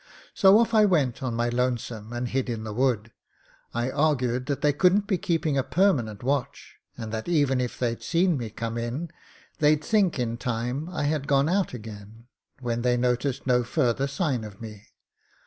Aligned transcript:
So 0.33 0.57
off 0.57 0.73
I 0.73 0.83
went 0.83 1.21
on 1.21 1.35
my 1.35 1.49
lonesome 1.49 2.11
and 2.11 2.27
hid 2.27 2.49
in 2.49 2.63
the 2.63 2.73
wood. 2.73 3.11
I 3.71 3.91
argued 3.91 4.47
that 4.47 4.61
they 4.61 4.73
couldn't 4.73 5.05
be 5.05 5.19
keeping 5.19 5.59
a 5.59 5.63
permanent 5.63 6.23
watch, 6.23 6.77
and 6.97 7.11
that 7.13 7.29
even 7.29 7.61
if 7.61 7.77
they'd 7.77 8.01
seen 8.01 8.35
me 8.35 8.49
come 8.49 8.79
in, 8.79 9.11
they'd 9.59 9.83
think 9.83 10.17
in 10.17 10.37
time 10.37 10.89
I 10.89 11.03
had 11.03 11.27
gone 11.27 11.47
out 11.49 11.75
again, 11.75 12.25
when 12.61 12.81
they 12.81 12.97
noticed 12.97 13.45
no 13.45 13.63
further 13.63 14.07
sign 14.07 14.43
of 14.43 14.59
me. 14.59 14.87